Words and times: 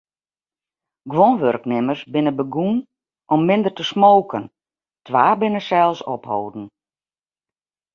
Guon 1.11 1.33
wurknimmers 1.41 2.01
binne 2.11 2.33
begûn 2.37 2.75
om 3.33 3.41
minder 3.47 3.73
te 3.77 3.83
smoken, 3.91 4.43
twa 5.05 5.25
binne 5.39 5.61
sels 5.67 5.99
opholden. 6.15 6.65